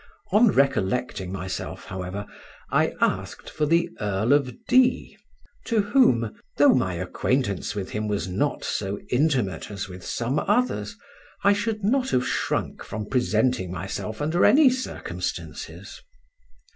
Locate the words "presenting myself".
13.09-14.23